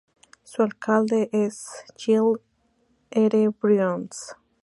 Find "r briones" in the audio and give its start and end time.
3.11-4.35